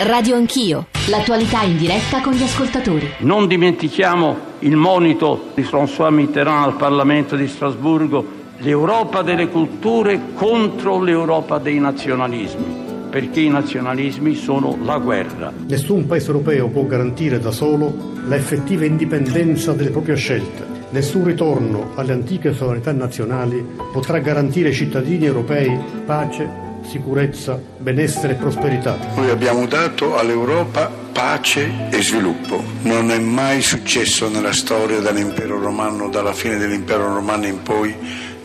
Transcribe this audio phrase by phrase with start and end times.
[0.00, 3.14] Radio Anch'io, l'attualità in diretta con gli ascoltatori.
[3.18, 8.24] Non dimentichiamo il monito di François Mitterrand al Parlamento di Strasburgo,
[8.58, 15.52] l'Europa delle culture contro l'Europa dei nazionalismi perché i nazionalismi sono la guerra.
[15.66, 20.64] Nessun paese europeo può garantire da solo l'effettiva indipendenza delle proprie scelte.
[20.90, 28.36] Nessun ritorno alle antiche sovranità nazionali potrà garantire ai cittadini europei pace, sicurezza, benessere e
[28.36, 28.96] prosperità.
[29.14, 32.62] Noi abbiamo dato all'Europa pace e sviluppo.
[32.82, 37.94] Non è mai successo nella storia dell'impero romano, dalla fine dell'impero romano in poi,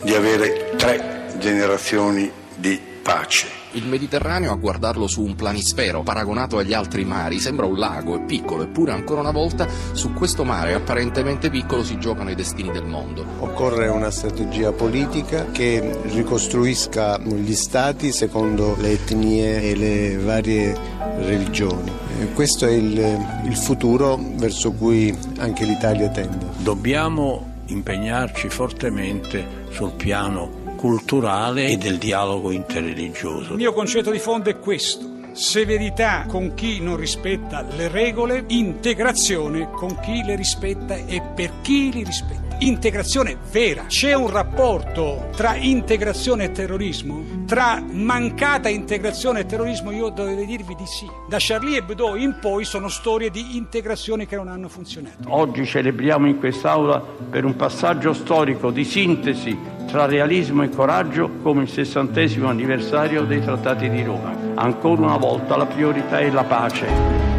[0.02, 3.63] di avere tre generazioni di pace.
[3.74, 8.24] Il Mediterraneo, a guardarlo su un planisfero paragonato agli altri mari, sembra un lago, è
[8.24, 12.84] piccolo, eppure ancora una volta su questo mare apparentemente piccolo si giocano i destini del
[12.84, 13.24] mondo.
[13.40, 20.78] Occorre una strategia politica che ricostruisca gli stati secondo le etnie e le varie
[21.16, 21.90] religioni.
[22.20, 26.46] E questo è il, il futuro verso cui anche l'Italia tende.
[26.58, 33.52] Dobbiamo impegnarci fortemente sul piano culturale e del dialogo interreligioso.
[33.52, 35.08] Il mio concetto di fondo è questo.
[35.32, 41.90] Severità con chi non rispetta le regole, integrazione con chi le rispetta e per chi
[41.90, 43.84] li rispetta integrazione vera.
[43.86, 47.22] C'è un rapporto tra integrazione e terrorismo?
[47.46, 51.06] Tra mancata integrazione e terrorismo io dovevo dirvi di sì.
[51.28, 55.16] Da Charlie Hebdo in poi sono storie di integrazione che non hanno funzionato.
[55.26, 61.62] Oggi celebriamo in quest'Aula per un passaggio storico di sintesi tra realismo e coraggio come
[61.62, 64.34] il sessantesimo anniversario dei trattati di Roma.
[64.54, 67.33] Ancora una volta la priorità è la pace.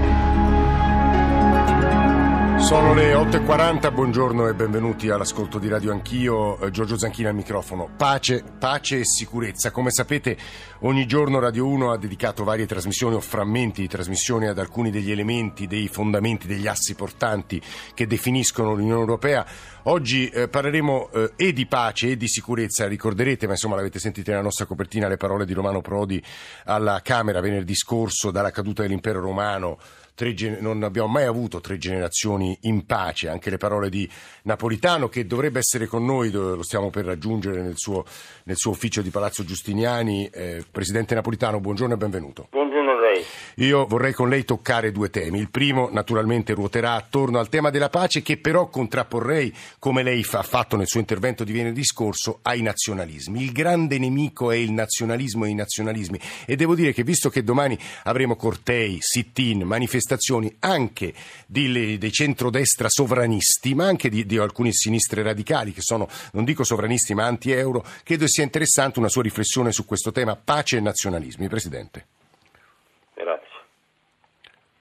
[2.65, 7.91] Sono le 8.40, buongiorno e benvenuti all'ascolto di Radio Anch'io, eh, Giorgio Zanchini al microfono.
[7.95, 9.69] Pace, pace e sicurezza.
[9.69, 10.35] Come sapete
[10.79, 15.11] ogni giorno Radio 1 ha dedicato varie trasmissioni o frammenti di trasmissioni ad alcuni degli
[15.11, 17.61] elementi, dei fondamenti, degli assi portanti
[17.93, 19.45] che definiscono l'Unione Europea.
[19.83, 24.31] Oggi eh, parleremo eh, e di pace e di sicurezza, ricorderete, ma insomma l'avete sentito
[24.31, 26.19] nella nostra copertina, le parole di Romano Prodi
[26.63, 29.77] alla Camera venerdì scorso dalla caduta dell'impero romano
[30.15, 34.09] tre, non abbiamo mai avuto tre generazioni in pace, anche le parole di
[34.43, 38.05] Napolitano che dovrebbe essere con noi, lo stiamo per raggiungere nel suo,
[38.45, 40.27] nel suo ufficio di Palazzo Giustiniani.
[40.27, 42.47] Eh, Presidente Napolitano, buongiorno e benvenuto.
[42.49, 42.74] Buongiorno
[43.15, 43.25] lei.
[43.59, 45.39] Io vorrei con lei toccare due temi.
[45.39, 50.43] Il primo naturalmente ruoterà attorno al tema della pace che però contrapporrei, come lei ha
[50.43, 53.41] fatto nel suo intervento di venerdì scorso, ai nazionalismi.
[53.41, 57.43] Il grande nemico è il nazionalismo e i nazionalismi e devo dire che visto che
[57.43, 61.13] domani avremo cortei, sit-in, manifestazioni anche
[61.45, 66.63] di, dei centrodestra sovranisti, ma anche di, di alcune sinistre radicali che sono, non dico
[66.63, 71.47] sovranisti ma anti-euro, credo sia interessante una sua riflessione su questo tema pace e nazionalismi.
[71.47, 72.14] Presidente.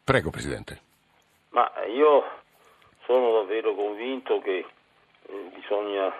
[0.04, 0.82] Prego, Presidente.
[1.52, 2.42] Ma io
[3.06, 6.12] sono davvero convinto che eh, bisogna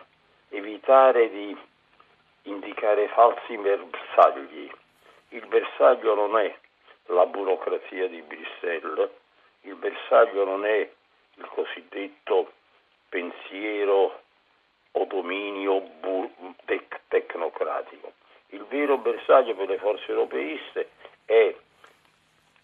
[0.49, 1.55] evitare di
[2.45, 4.71] indicare falsi bersagli.
[5.28, 6.56] Il bersaglio non è
[7.09, 9.11] la burocrazia di Bruxelles,
[9.62, 10.91] il bersaglio non è
[11.34, 12.53] il cosiddetto
[13.11, 14.22] pensiero
[14.93, 18.15] o dominio bu- tec- tecnocratico.
[18.49, 20.89] Il vero bersaglio per le forze europeiste
[21.27, 21.55] è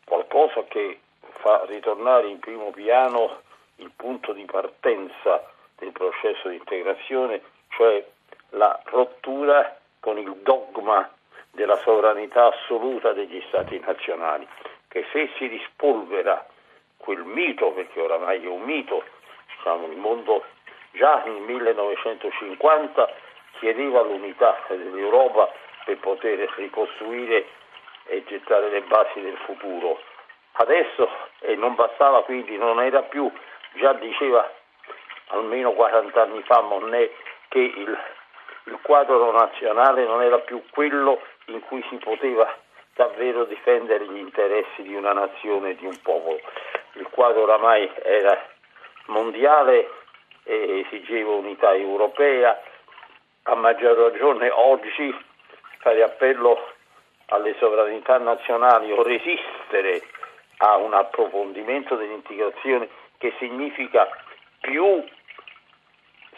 [0.04, 1.00] qualcosa che
[1.40, 3.40] fa ritornare in primo piano
[3.76, 8.04] il punto di partenza del processo di integrazione, cioè
[8.50, 11.10] la rottura con il dogma
[11.50, 14.46] della sovranità assoluta degli Stati nazionali,
[14.88, 16.46] che se si rispolvera
[16.96, 19.02] quel mito, perché oramai è un mito,
[19.56, 20.44] diciamo, il mondo
[20.92, 23.08] già nel 1950
[23.58, 25.50] chiedeva l'unità dell'Europa
[25.84, 27.46] per poter ricostruire
[28.06, 30.00] e gettare le basi del futuro.
[30.52, 31.08] Adesso
[31.40, 33.30] e non bastava quindi, non era più,
[33.74, 34.48] già diceva
[35.28, 37.12] almeno 40 anni fa Monnet
[37.48, 37.98] che il,
[38.64, 42.52] il quadro nazionale non era più quello in cui si poteva
[42.94, 46.40] davvero difendere gli interessi di una nazione, di un popolo.
[46.94, 48.38] Il quadro oramai era
[49.06, 49.88] mondiale
[50.44, 52.60] e esigeva unità europea,
[53.44, 55.16] a maggior ragione oggi
[55.78, 56.72] fare appello
[57.26, 60.02] alle sovranità nazionali o resistere
[60.62, 64.08] a un approfondimento dell'integrazione che significa
[64.60, 65.02] più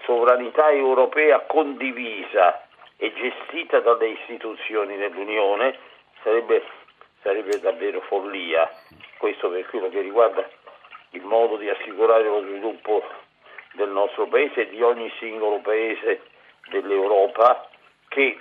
[0.05, 2.67] sovranità europea condivisa
[2.97, 5.77] e gestita dalle istituzioni dell'Unione
[6.23, 6.63] sarebbe,
[7.23, 8.71] sarebbe davvero follia.
[9.19, 10.49] Questo per quello che riguarda
[11.11, 13.05] il modo di assicurare lo sviluppo
[13.73, 16.23] del nostro paese e di ogni singolo paese
[16.69, 17.69] dell'Europa
[18.09, 18.39] che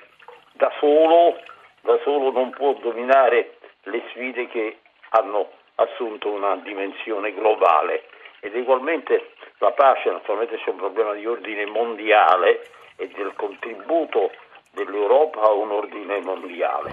[0.54, 1.40] da solo,
[1.82, 4.78] da solo non può dominare le sfide che
[5.10, 5.50] hanno
[5.82, 8.04] assunto una dimensione globale
[8.40, 14.32] ed ugualmente la pace, naturalmente c'è un problema di ordine mondiale e del contributo
[14.72, 16.92] dell'Europa a un ordine mondiale.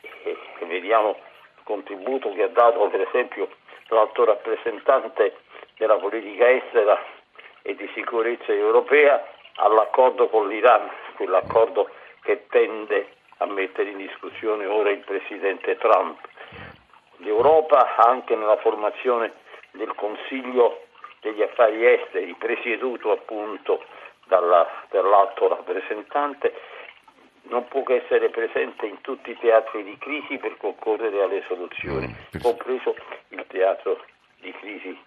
[0.00, 3.48] E, e vediamo il contributo che ha dato per esempio
[3.88, 5.36] l'alto rappresentante
[5.76, 6.98] della politica estera
[7.62, 9.24] e di sicurezza europea
[9.56, 11.90] all'accordo con l'Iran, quell'accordo
[12.22, 13.08] che tende
[13.38, 16.18] a mettere in discussione ora il presidente Trump.
[17.22, 19.32] L'Europa anche nella formazione
[19.72, 20.86] del Consiglio
[21.20, 23.84] degli affari esteri, presieduto appunto
[24.26, 26.52] dalla, dall'alto rappresentante,
[27.42, 32.06] non può che essere presente in tutti i teatri di crisi per concorrere alle soluzioni,
[32.06, 32.94] mm, compreso
[33.28, 34.04] il teatro
[34.40, 34.98] di crisi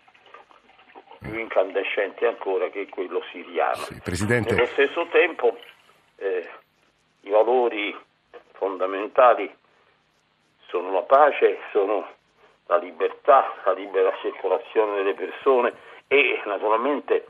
[1.20, 3.76] più incandescente ancora che è quello siriano.
[3.76, 5.58] Sì, Nello stesso tempo
[6.18, 6.50] eh,
[7.22, 7.96] i valori
[8.54, 9.54] fondamentali
[10.68, 12.08] sono la pace, sono
[12.68, 15.74] la libertà, la libera circolazione delle persone
[16.08, 17.28] e naturalmente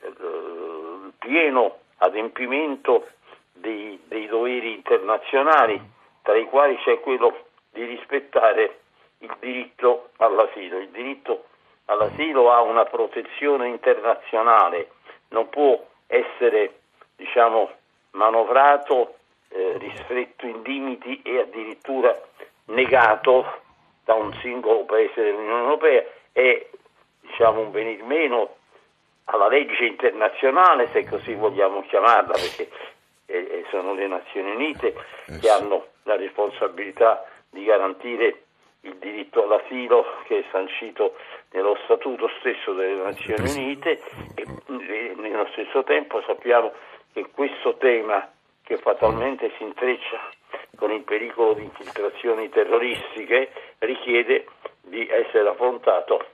[0.00, 3.08] eh, il pieno adempimento
[3.52, 5.80] dei, dei doveri internazionali,
[6.22, 8.80] tra i quali c'è quello di rispettare
[9.18, 10.78] il diritto all'asilo.
[10.78, 11.46] Il diritto
[11.86, 14.90] all'asilo ha una protezione internazionale,
[15.28, 16.80] non può essere
[17.16, 17.70] diciamo,
[18.12, 19.14] manovrato,
[19.48, 22.18] eh, ristretto in limiti e addirittura
[22.66, 23.62] negato
[24.04, 26.66] da un singolo paese dell'Unione Europea è
[27.20, 28.56] diciamo, un venir meno
[29.24, 32.68] alla legge internazionale, se così vogliamo chiamarla, perché
[33.26, 34.94] eh, sono le Nazioni Unite
[35.26, 38.42] eh, che hanno la responsabilità di garantire
[38.82, 41.16] il diritto all'asilo che è sancito
[41.50, 44.00] nello statuto stesso delle Nazioni Unite
[44.36, 46.72] e, e nello stesso tempo sappiamo
[47.12, 48.30] che questo tema
[48.66, 50.18] che fatalmente si intreccia
[50.74, 54.46] con il pericolo di infiltrazioni terroristiche richiede
[54.82, 56.26] di essere affrontato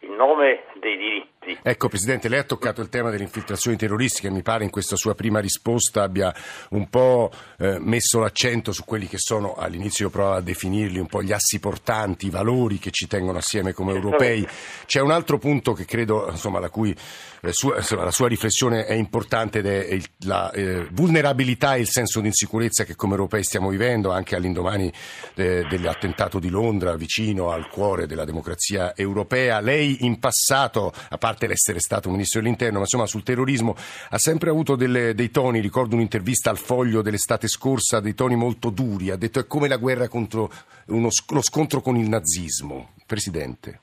[0.00, 1.39] in nome dei diritti.
[1.62, 5.14] Ecco Presidente, lei ha toccato il tema delle infiltrazioni terroristiche, mi pare in questa sua
[5.14, 6.34] prima risposta abbia
[6.70, 11.06] un po' eh, messo l'accento su quelli che sono, all'inizio io provavo a definirli un
[11.06, 14.46] po' gli assi portanti, i valori che ci tengono assieme come europei.
[14.86, 16.96] C'è un altro punto che credo, insomma, la cui
[17.42, 21.80] eh, sua, insomma, la sua riflessione è importante ed è il, la eh, vulnerabilità e
[21.80, 24.92] il senso di insicurezza che come europei stiamo vivendo anche all'indomani
[25.34, 29.60] eh, dell'attentato di Londra, vicino al cuore della democrazia europea.
[29.60, 33.74] Lei in passato, a parte l'essere stato ministro dell'interno, ma insomma sul terrorismo
[34.10, 38.70] ha sempre avuto delle, dei toni, ricordo un'intervista al foglio dell'estate scorsa, dei toni molto
[38.70, 40.50] duri, ha detto è come la guerra contro
[40.86, 42.92] uno, lo scontro con il nazismo.
[43.06, 43.80] Presidente.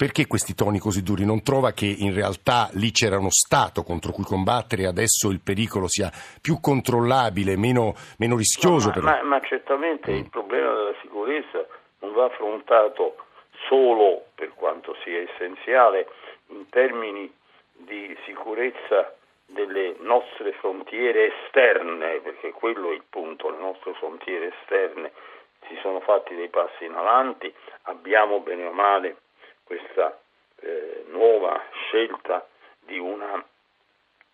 [0.00, 1.26] Perché questi toni così duri?
[1.26, 5.42] Non trova che in realtà lì c'era uno Stato contro cui combattere e adesso il
[5.44, 6.10] pericolo sia
[6.40, 8.90] più controllabile, meno, meno rischioso?
[8.94, 10.16] No, ma, ma, ma, certamente mm.
[10.16, 11.66] il problema della sicurezza
[11.98, 13.16] non va affrontato
[13.68, 16.08] solo per quanto sia essenziale
[16.46, 17.30] in termini
[17.72, 19.14] di sicurezza
[19.44, 25.12] delle nostre frontiere esterne, perché quello è il punto, le nostre frontiere esterne.
[25.68, 27.52] Si sono fatti dei passi in avanti,
[27.82, 29.16] abbiamo bene o male
[29.62, 30.18] questa
[30.60, 32.48] eh, nuova scelta
[32.80, 33.44] di una,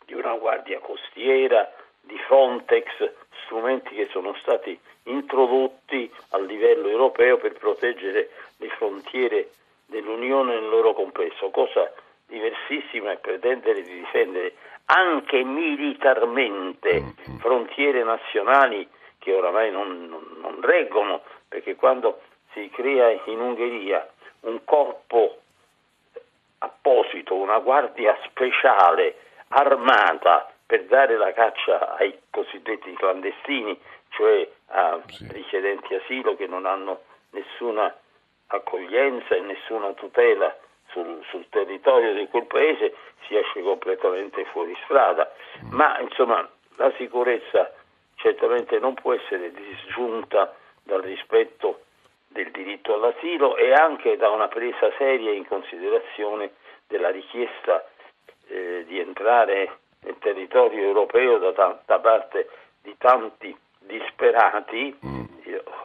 [0.04, 1.68] di una guardia costiera,
[2.00, 3.10] di Frontex,
[3.44, 9.50] strumenti che sono stati introdotti a livello europeo per proteggere le frontiere
[9.86, 11.92] dell'Unione nel loro complesso, cosa
[12.26, 14.54] diversissima è pretendere di difendere
[14.86, 17.38] anche militarmente mm-hmm.
[17.38, 18.88] frontiere nazionali
[19.18, 22.20] che oramai non, non, non reggono, perché quando
[22.52, 24.08] si crea in Ungheria
[24.40, 25.38] un corpo
[26.58, 29.16] apposito, una guardia speciale
[29.48, 33.78] armata per dare la caccia ai cosiddetti clandestini,
[34.10, 35.26] cioè a sì.
[35.32, 37.94] richiedenti asilo che non hanno nessuna
[38.48, 40.56] accoglienza e nessuna tutela
[40.90, 42.94] sul, sul, territorio di quel paese,
[43.26, 45.30] si esce completamente fuori strada.
[45.70, 47.72] Ma insomma la sicurezza
[48.16, 51.80] certamente non può essere disgiunta dal rispetto
[52.28, 56.52] del diritto all'asilo e anche da una presa seria in considerazione
[56.86, 57.84] della richiesta
[58.48, 62.48] eh, di entrare nel territorio europeo da, da parte
[62.82, 65.24] di tanti disperati, mm.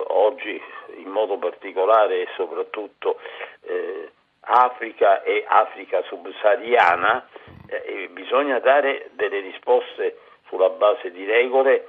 [0.08, 0.62] oggi
[1.02, 3.20] in modo particolare e soprattutto
[3.62, 7.28] eh, Africa e Africa subsahariana,
[7.68, 10.18] eh, bisogna dare delle risposte
[10.48, 11.88] sulla base di regole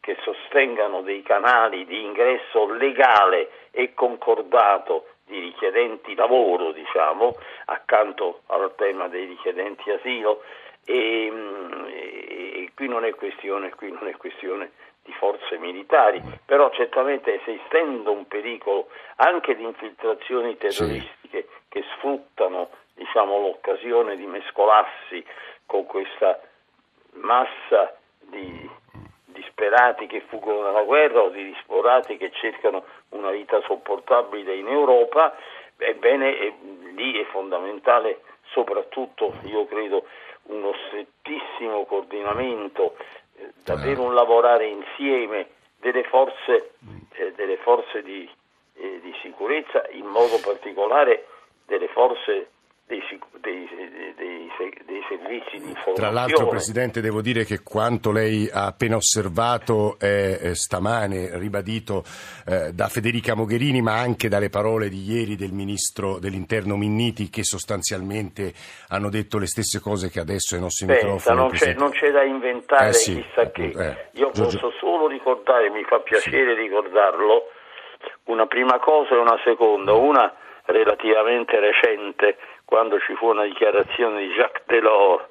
[0.00, 8.74] che sostengano dei canali di ingresso legale e concordato di richiedenti lavoro, diciamo, accanto al
[8.74, 10.42] tema dei richiedenti asilo.
[10.84, 11.32] E,
[11.86, 18.12] e, e qui, non questione, qui non è questione di forze militari, però certamente esistendo
[18.12, 21.48] un pericolo anche di infiltrazioni terroristiche sì.
[21.68, 25.24] che sfruttano diciamo, l'occasione di mescolarsi
[25.66, 26.40] con questa
[27.14, 28.70] massa di
[29.24, 35.34] disperati che fuggono dalla guerra o di disperati che cercano una vita sopportabile in Europa,
[35.76, 36.52] ebbene è,
[36.94, 40.04] lì è fondamentale soprattutto, io credo,
[40.44, 42.96] uno strettissimo coordinamento,
[43.62, 45.48] eh, davvero un lavorare insieme
[45.80, 46.74] delle forze,
[47.14, 48.28] eh, delle forze di,
[48.74, 51.26] eh, di sicurezza, in modo particolare
[51.66, 52.50] delle forze
[53.40, 54.50] dei, dei, dei,
[54.84, 55.94] dei, servizi di informazione.
[55.94, 62.04] Tra l'altro, Presidente, devo dire che quanto lei ha appena osservato è eh, stamane ribadito
[62.46, 67.44] eh, da Federica Mogherini, ma anche dalle parole di ieri del Ministro dell'Interno Minniti, che
[67.44, 68.52] sostanzialmente
[68.88, 71.36] hanno detto le stesse cose che adesso ai nostri Pensa, microfoni.
[71.36, 73.64] Non c'è, non c'è, da inventare eh sì, chissà che.
[73.64, 74.58] Eh, Io Giorgio...
[74.58, 76.60] posso solo ricordare, mi fa piacere sì.
[76.60, 77.48] ricordarlo,
[78.24, 79.92] una prima cosa e una seconda.
[79.94, 80.34] Una
[80.64, 82.36] relativamente recente
[82.72, 85.22] quando ci fu una dichiarazione di Jacques Delors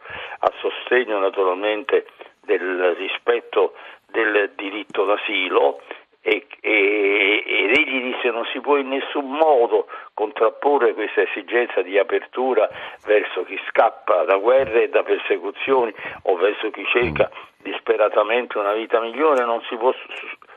[0.42, 2.06] a sostegno naturalmente
[2.44, 3.74] del rispetto
[4.12, 5.82] del diritto d'asilo
[6.22, 11.98] e, e, ed egli disse non si può in nessun modo contrapporre questa esigenza di
[11.98, 12.70] apertura
[13.08, 15.92] verso chi scappa da guerre e da persecuzioni
[16.26, 19.92] o verso chi cerca disperatamente una vita migliore, non si può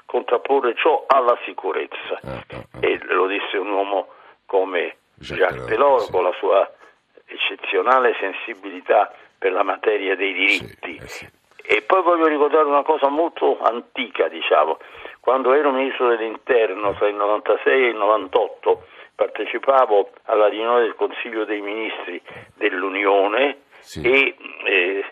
[0.05, 2.21] contrapporre ciò alla sicurezza.
[2.23, 2.93] Eh, eh.
[2.93, 4.09] E lo disse un uomo
[4.45, 6.71] come Jacques Delors con la sua
[7.27, 10.99] eccezionale sensibilità per la materia dei diritti.
[10.99, 11.29] Sì, eh sì.
[11.67, 14.79] E poi voglio ricordare una cosa molto antica, diciamo.
[15.21, 21.45] Quando ero ministro dell'interno tra il 96 e il 98 partecipavo alla riunione del Consiglio
[21.45, 22.21] dei Ministri
[22.57, 24.03] dell'Unione sì.
[24.03, 25.05] e eh,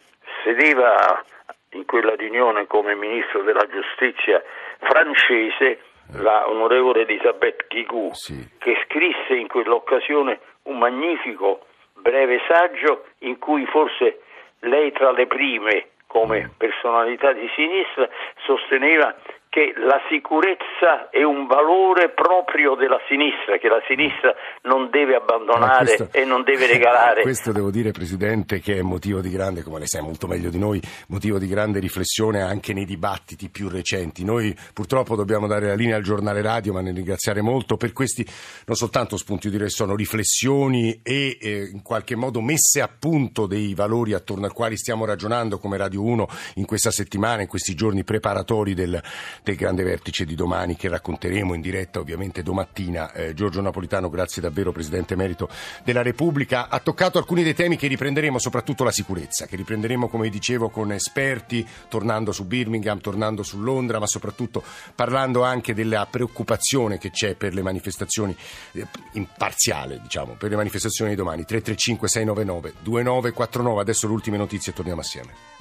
[0.44, 1.25] sedeva
[1.71, 4.42] in quella riunione come ministro della giustizia
[4.80, 5.80] francese
[6.21, 8.49] la onorevole Elisabeth Guigou, sì.
[8.59, 14.21] che scrisse in quell'occasione un magnifico breve saggio in cui forse
[14.61, 16.50] lei tra le prime come mm.
[16.59, 18.09] personalità di sinistra
[18.45, 19.14] sosteneva
[19.52, 25.85] che la sicurezza è un valore proprio della sinistra, che la sinistra non deve abbandonare
[25.85, 27.21] questo, e non deve regalare.
[27.21, 30.59] Questo devo dire, Presidente, che è motivo di grande, come lei sa molto meglio di
[30.59, 34.25] noi, motivo di grande riflessione anche nei dibattiti più recenti.
[34.25, 38.26] Noi purtroppo dobbiamo dare la linea al giornale radio, ma ne ringraziare molto per questi
[38.64, 43.47] non soltanto spunti di dire, sono riflessioni e eh, in qualche modo messe a punto
[43.47, 47.75] dei valori attorno ai quali stiamo ragionando come Radio 1 in questa settimana, in questi
[47.75, 48.99] giorni preparatori del
[49.42, 53.12] del grande vertice di domani che racconteremo in diretta ovviamente domattina.
[53.12, 55.49] Eh, Giorgio Napolitano, grazie davvero Presidente Emerito
[55.84, 56.68] della Repubblica.
[56.68, 60.92] Ha toccato alcuni dei temi che riprenderemo, soprattutto la sicurezza, che riprenderemo come dicevo con
[60.92, 64.62] esperti, tornando su Birmingham, tornando su Londra, ma soprattutto
[64.94, 68.37] parlando anche della preoccupazione che c'è per le manifestazioni
[68.72, 71.44] eh, imparziale, diciamo, per le manifestazioni di domani.
[71.44, 73.80] 335 699 2949.
[73.80, 75.51] Adesso le ultime notizie e torniamo assieme.